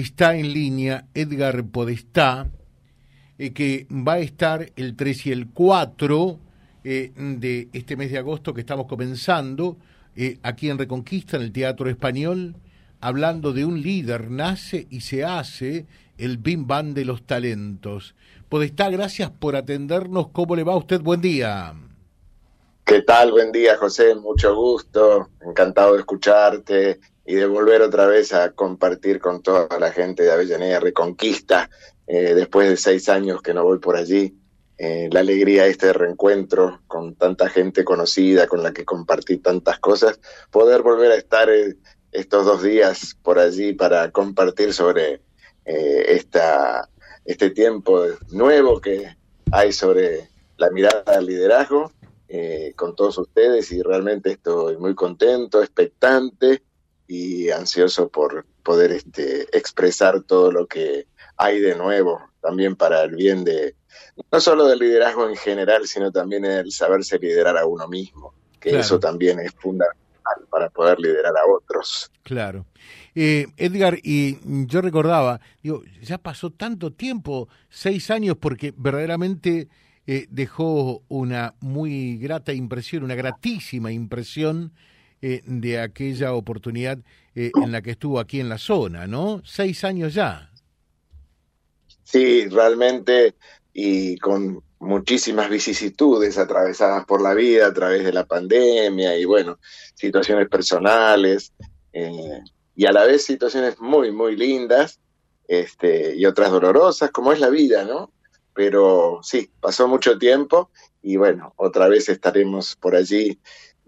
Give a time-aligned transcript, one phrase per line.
[0.00, 2.48] está en línea Edgar Podestá,
[3.38, 6.38] eh, que va a estar el 3 y el 4
[6.84, 9.76] eh, de este mes de agosto que estamos comenzando,
[10.16, 12.56] eh, aquí en Reconquista, en el Teatro Español,
[13.00, 15.86] hablando de un líder, nace y se hace
[16.16, 18.14] el Bim Bam de los talentos.
[18.48, 20.28] Podestá, gracias por atendernos.
[20.28, 21.00] ¿Cómo le va a usted?
[21.00, 21.74] Buen día.
[22.84, 23.30] ¿Qué tal?
[23.32, 24.14] Buen día, José.
[24.14, 25.28] Mucho gusto.
[25.42, 30.32] Encantado de escucharte y de volver otra vez a compartir con toda la gente de
[30.32, 31.68] Avellaneda Reconquista,
[32.06, 34.34] eh, después de seis años que no voy por allí.
[34.78, 39.78] Eh, la alegría de este reencuentro con tanta gente conocida, con la que compartí tantas
[39.78, 40.18] cosas,
[40.50, 41.76] poder volver a estar eh,
[42.12, 45.20] estos dos días por allí para compartir sobre
[45.66, 46.88] esta,
[47.26, 49.18] este tiempo nuevo que
[49.52, 51.92] hay sobre la mirada al liderazgo
[52.74, 56.62] con todos ustedes y realmente estoy muy contento, expectante
[57.08, 61.06] y ansioso por poder este, expresar todo lo que
[61.38, 63.74] hay de nuevo, también para el bien de,
[64.30, 68.78] no solo del liderazgo en general, sino también el saberse liderar a uno mismo, que
[68.78, 69.98] eso también es fundamental
[70.50, 72.10] para poder liderar a otros.
[72.22, 72.66] Claro.
[73.14, 79.68] Eh, Edgar, y yo recordaba, digo, ya pasó tanto tiempo, seis años, porque verdaderamente
[80.06, 84.72] eh, dejó una muy grata impresión, una gratísima impresión
[85.20, 86.98] eh, de aquella oportunidad
[87.34, 89.42] eh, en la que estuvo aquí en la zona, ¿no?
[89.44, 90.50] Seis años ya.
[92.04, 93.34] Sí, realmente,
[93.72, 99.58] y con muchísimas vicisitudes atravesadas por la vida a través de la pandemia y bueno,
[99.94, 101.52] situaciones personales
[101.92, 102.40] eh,
[102.76, 105.00] y a la vez situaciones muy, muy lindas
[105.48, 108.12] este, y otras dolorosas, como es la vida, ¿no?
[108.54, 110.70] Pero sí, pasó mucho tiempo
[111.02, 113.38] y bueno, otra vez estaremos por allí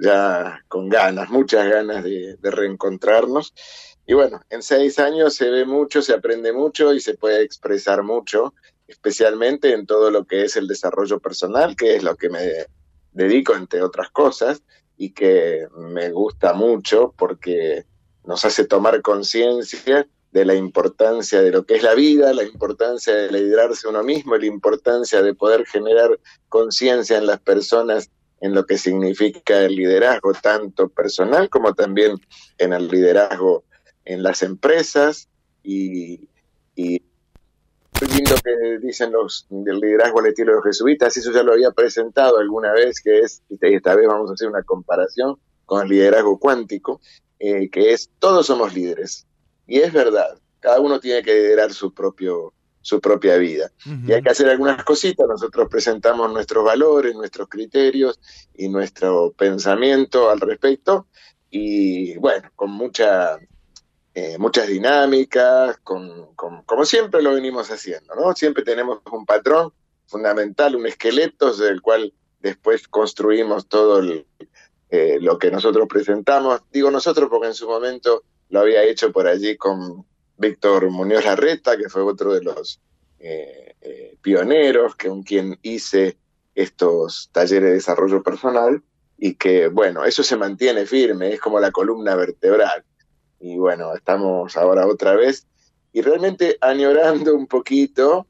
[0.00, 3.54] ya con ganas, muchas ganas de, reencontrarnos.
[4.06, 8.02] Y bueno, en seis años se ve mucho, se aprende mucho y se puede expresar
[8.02, 8.54] mucho,
[8.88, 12.66] especialmente en todo lo que es el desarrollo personal, que es lo que me
[13.12, 14.62] dedico, entre otras cosas,
[14.96, 17.84] y que me gusta mucho porque
[18.24, 23.14] nos hace tomar conciencia de la importancia de lo que es la vida, la importancia
[23.14, 28.64] de liderarse uno mismo, la importancia de poder generar conciencia en las personas en lo
[28.64, 32.16] que significa el liderazgo, tanto personal como también
[32.58, 33.64] en el liderazgo
[34.04, 35.28] en las empresas
[35.62, 36.28] y,
[36.74, 37.02] y
[38.08, 41.70] lindo que dicen los del liderazgo al estilo de los jesuitas, eso ya lo había
[41.72, 45.88] presentado alguna vez, que es, y esta vez vamos a hacer una comparación con el
[45.88, 47.00] liderazgo cuántico,
[47.38, 49.26] eh, que es todos somos líderes.
[49.66, 52.52] Y es verdad, cada uno tiene que liderar su propio
[52.82, 53.70] su propia vida.
[54.06, 58.18] Y hay que hacer algunas cositas, nosotros presentamos nuestros valores, nuestros criterios
[58.54, 61.06] y nuestro pensamiento al respecto
[61.50, 63.38] y bueno, con mucha,
[64.14, 68.34] eh, muchas dinámicas, con, como siempre lo venimos haciendo, ¿no?
[68.34, 69.72] Siempre tenemos un patrón
[70.06, 74.02] fundamental, un esqueleto del cual después construimos todo
[74.90, 76.62] eh, lo que nosotros presentamos.
[76.72, 80.06] Digo nosotros porque en su momento lo había hecho por allí con
[80.40, 82.80] Víctor Muñoz Larreta, que fue otro de los
[83.18, 86.16] eh, eh, pioneros con quien hice
[86.54, 88.82] estos talleres de desarrollo personal
[89.18, 92.84] y que, bueno, eso se mantiene firme, es como la columna vertebral.
[93.38, 95.46] Y bueno, estamos ahora otra vez
[95.92, 98.26] y realmente añorando un poquito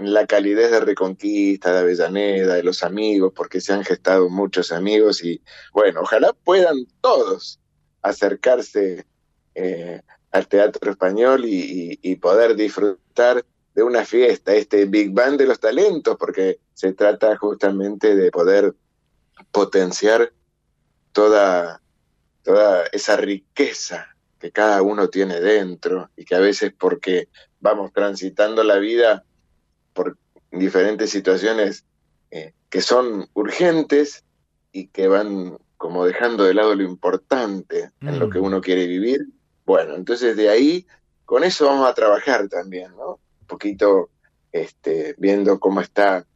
[0.00, 5.22] la calidez de Reconquista, de Avellaneda, de los amigos, porque se han gestado muchos amigos
[5.22, 5.40] y
[5.72, 7.60] bueno, ojalá puedan todos
[8.02, 9.06] acercarse
[9.54, 10.02] eh,
[10.34, 16.16] al teatro español y, poder disfrutar de una fiesta, este Big Bang de los talentos,
[16.18, 18.74] porque se trata justamente de poder
[19.52, 20.32] potenciar
[21.12, 21.80] toda,
[22.42, 24.08] toda esa riqueza
[24.40, 27.28] que cada uno tiene dentro y que a veces porque
[27.60, 29.24] vamos transitando la vida
[29.92, 30.18] por
[30.50, 31.84] diferentes situaciones
[32.32, 34.24] eh, que son urgentes
[34.72, 38.44] y que van como dejando de lado lo importante en lo que mm.
[38.44, 39.28] uno quiere vivir,
[39.64, 40.86] bueno, entonces de ahí,
[41.24, 43.20] con eso vamos a trabajar también, ¿no?
[43.40, 44.10] Un poquito
[44.52, 46.26] este, viendo cómo está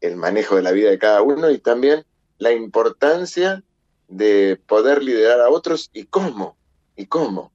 [0.00, 2.04] el manejo de la vida de cada uno y también
[2.38, 3.62] la importancia
[4.08, 6.56] de poder liderar a otros y cómo,
[6.96, 7.52] y cómo.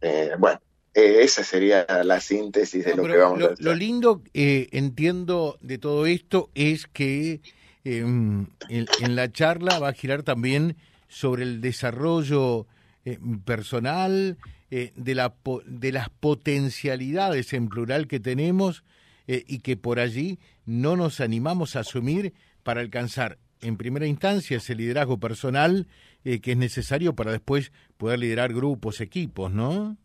[0.00, 0.60] Eh, bueno,
[0.94, 3.64] eh, esa sería la síntesis de lo que vamos a hacer.
[3.64, 7.40] Lo lindo, eh, entiendo, de todo esto es que
[7.84, 10.76] em, en, la charla va a girar también
[11.08, 12.66] sobre el desarrollo
[13.04, 14.38] eh, personal,
[14.70, 15.34] eh, de, la,
[15.66, 18.84] de las potencialidades en plural que tenemos
[19.26, 22.32] eh, y que por allí no nos animamos a asumir
[22.62, 25.88] para alcanzar en primera instancia ese liderazgo personal
[26.22, 29.96] que es necesario para después poder liderar grupos, equipos, ¿no?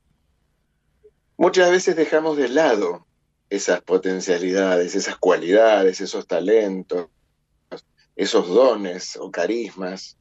[1.37, 3.05] muchas veces dejamos de lado
[3.51, 7.09] esas potencialidades, esas cualidades, esos talentos,
[8.15, 10.17] esos dones o carismas,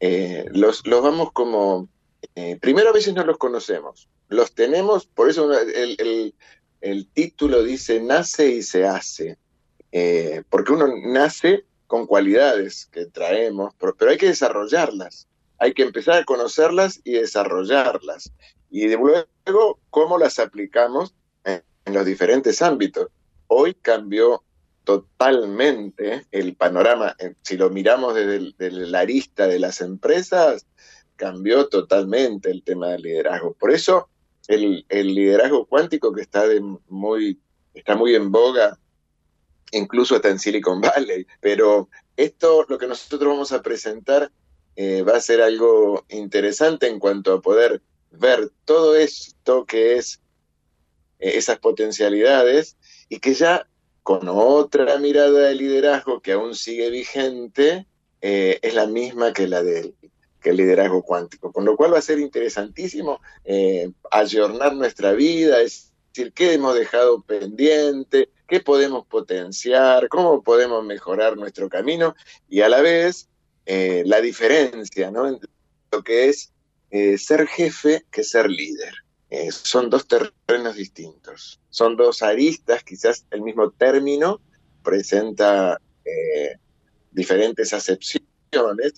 [0.52, 1.88] los, los, vamos como,
[2.34, 6.34] eh, primero a veces no los conocemos, los tenemos, por eso el,
[6.80, 9.38] el, título dice nace y se hace,
[9.92, 15.28] eh, porque uno nace con cualidades que traemos, pero, pero, hay que desarrollarlas,
[15.58, 18.32] hay que empezar a conocerlas y desarrollarlas,
[18.70, 21.14] y luego cómo las aplicamos
[21.44, 23.08] en los diferentes ámbitos.
[23.46, 24.42] Hoy cambió
[24.84, 27.16] totalmente el panorama.
[27.42, 30.66] Si lo miramos desde, la arista de las empresas,
[31.16, 33.54] cambió totalmente el tema del liderazgo.
[33.54, 34.08] Por eso
[34.48, 37.40] el, liderazgo cuántico que está, de muy,
[37.74, 38.78] está muy en boga,
[39.72, 41.26] incluso hasta en Silicon Valley.
[41.40, 44.30] Pero esto, lo que nosotros vamos a presentar,
[44.76, 47.80] eh, va a ser algo interesante en cuanto a poder
[48.10, 50.20] ver todo esto que es
[51.18, 52.76] eh, esas potencialidades
[53.08, 53.66] y que ya
[54.02, 57.86] con otra mirada de liderazgo que aún sigue vigente,
[58.20, 59.94] eh, es la misma que la del
[60.46, 61.52] que el liderazgo cuántico.
[61.52, 66.76] Con lo cual va a ser interesantísimo eh, ayornar nuestra vida, es decir, qué hemos
[66.76, 72.14] dejado pendiente, qué podemos potenciar, cómo podemos mejorar nuestro camino
[72.48, 73.28] y a la vez
[73.64, 75.26] eh, la diferencia ¿no?
[75.26, 75.50] entre
[75.90, 76.52] lo que es
[76.92, 78.94] eh, ser jefe que ser líder.
[79.50, 84.40] Son dos terrenos distintos, son dos aristas, quizás el mismo término
[84.84, 85.80] presenta
[87.10, 88.25] diferentes acepciones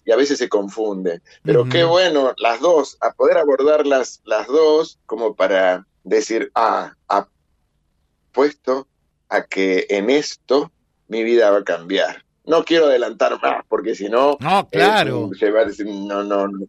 [0.04, 1.20] y a veces se confunde.
[1.42, 6.94] Pero qué bueno, las dos, a poder abordar las, las dos como para decir, ah,
[7.08, 8.86] apuesto
[9.28, 10.70] a que en esto
[11.08, 14.38] mi vida va a cambiar no quiero adelantar más, porque si no.
[14.40, 15.30] No, claro.
[15.38, 16.66] se va a decir, no, no, no.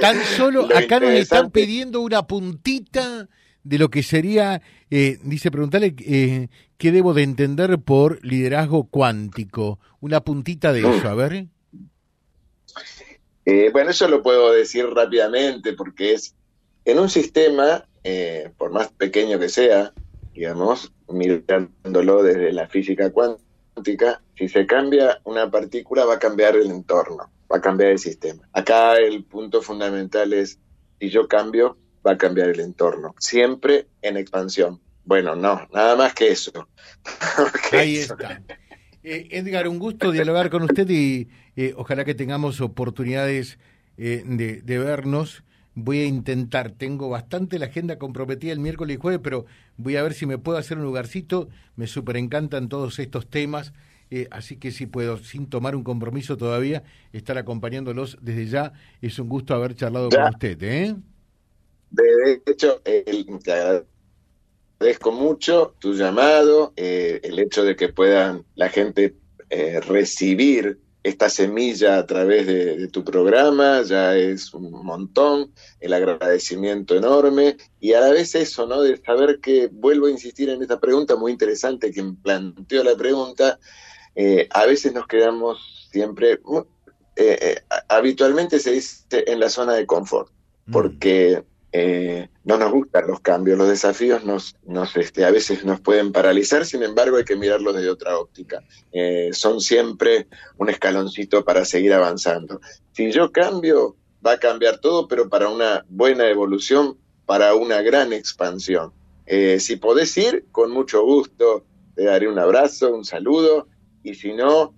[0.00, 3.28] Tan solo acá nos están pidiendo una puntita
[3.66, 6.48] de lo que sería, eh, dice, preguntarle eh,
[6.78, 9.80] qué debo de entender por liderazgo cuántico.
[10.00, 11.46] Una puntita de eso, a ver.
[13.44, 16.34] Eh, bueno, eso lo puedo decir rápidamente porque es
[16.84, 17.84] en un sistema,
[18.56, 19.92] por más pequeño que sea,
[20.32, 26.70] digamos, mirándolo desde la física cuántica, si se cambia una partícula va a cambiar el
[26.70, 28.48] entorno, va a cambiar el sistema.
[28.52, 30.60] Acá el punto fundamental es,
[31.00, 34.80] si yo cambio, va a cambiar el entorno, siempre en expansión.
[35.04, 36.68] Bueno, no, nada más que eso.
[37.72, 38.42] Ahí está.
[39.02, 43.58] Eh, Edgar, un gusto dialogar con usted y eh, ojalá que tengamos oportunidades
[43.96, 45.42] eh, de, de vernos
[45.78, 49.44] voy a intentar, tengo bastante la agenda comprometida el miércoles y jueves, pero
[49.76, 53.74] voy a ver si me puedo hacer un lugarcito, me súper encantan todos estos temas,
[54.30, 56.82] así que si puedo, sin tomar un compromiso todavía,
[57.12, 58.72] estar acompañándolos desde ya,
[59.02, 60.62] es un gusto haber charlado con usted.
[60.62, 60.96] ¿eh?
[61.90, 69.14] De hecho, te agradezco mucho tu llamado, eh, el hecho de que puedan la gente
[69.50, 76.96] eh, recibir esta semilla a través de, tu programa, ya es un montón, el agradecimiento
[76.96, 78.82] enorme y a la vez eso, ¿no?
[78.82, 83.60] De saber que, vuelvo a insistir en esta pregunta muy interesante, quien planteó la pregunta,
[84.16, 86.38] eh, a veces nos quedamos siempre, eh,
[87.16, 90.32] eh, habitualmente se dice en la zona de confort,
[90.66, 90.72] mm.
[91.78, 96.10] Eh, no nos gustan los cambios, los desafíos nos, nos este, a veces nos pueden
[96.10, 98.62] paralizar, sin embargo hay que mirarlos desde otra óptica.
[98.92, 102.62] Eh, son siempre un escaloncito para seguir avanzando.
[102.92, 103.94] Si yo cambio,
[104.26, 106.96] va a cambiar todo, pero para una buena evolución,
[107.26, 108.94] para una gran expansión.
[109.26, 111.62] Eh, si podés ir, con mucho gusto,
[111.94, 113.68] te daré un abrazo, un saludo,
[114.02, 114.74] y si no,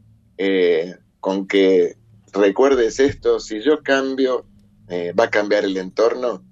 [1.20, 1.94] con que
[2.32, 4.46] recuerdes esto, si yo cambio,
[4.90, 6.47] va a cambiar el entorno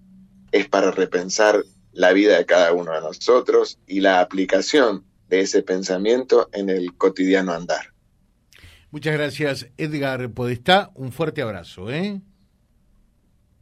[0.53, 1.63] es para repensar
[1.93, 6.95] la vida de cada uno de nosotros y la aplicación de ese pensamiento en el
[6.95, 7.93] cotidiano andar.
[8.91, 10.91] Muchas gracias, Edgar Podestá.
[10.95, 11.91] Un fuerte abrazo.
[11.91, 12.21] ¿eh?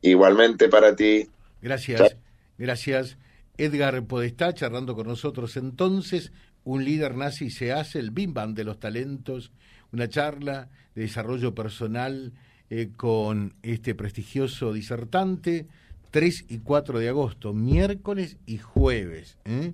[0.03, 1.29] Igualmente para ti.
[1.63, 2.17] Gracias,
[2.59, 3.17] gracias.
[3.57, 6.33] Edgar Podestá charlando con nosotros entonces.
[6.65, 9.53] Un líder nazi se hace, el bim bam de los talentos,
[9.93, 12.33] una charla de desarrollo personal
[12.71, 15.69] eh, con este prestigioso disertante
[16.15, 19.37] 3 y 4 de agosto, miércoles y jueves.
[19.45, 19.73] ¿eh?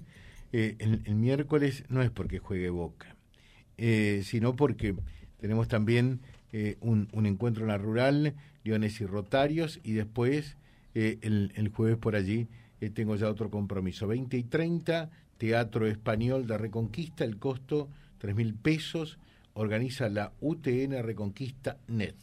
[0.54, 3.14] Eh, el, miércoles no es porque juegue Boca,
[3.76, 4.94] eh, sino porque
[5.38, 6.20] tenemos también
[6.80, 10.56] un, encuentro en la rural, Leones y Rotarios, y después
[10.94, 12.48] el, jueves por allí
[12.94, 14.06] tengo ya otro compromiso.
[14.06, 19.18] 20 y 30, Teatro Español de Reconquista, el costo 3 mil pesos,
[19.52, 22.16] organiza la UTN Reconquista Net.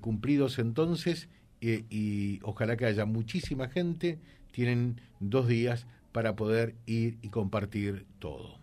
[0.00, 1.28] cumplidos entonces
[1.60, 4.18] y ojalá que haya muchísima gente.
[4.52, 8.58] Tienen dos días para poder ir y compartir todo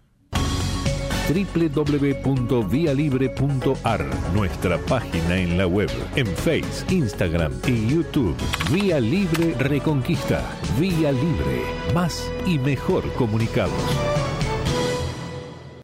[1.28, 8.38] www.vialibre.ar, nuestra página en la web, en Face, Instagram y YouTube.
[8.72, 10.44] Vía Libre Reconquista.
[10.80, 11.64] Vía Libre.
[11.94, 14.25] Más y mejor comunicados.